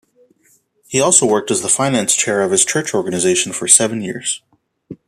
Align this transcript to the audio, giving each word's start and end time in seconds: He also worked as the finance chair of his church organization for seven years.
He 0.87 0.99
also 0.99 1.27
worked 1.27 1.51
as 1.51 1.61
the 1.61 1.69
finance 1.69 2.15
chair 2.15 2.41
of 2.41 2.49
his 2.49 2.65
church 2.65 2.95
organization 2.95 3.53
for 3.53 3.67
seven 3.67 4.01
years. 4.01 4.41